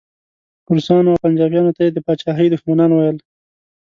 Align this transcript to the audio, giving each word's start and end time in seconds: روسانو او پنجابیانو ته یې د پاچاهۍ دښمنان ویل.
روسانو 0.73 1.09
او 1.11 1.21
پنجابیانو 1.23 1.75
ته 1.77 1.81
یې 1.85 1.91
د 1.93 1.97
پاچاهۍ 2.05 2.47
دښمنان 2.49 2.91
ویل. 2.93 3.17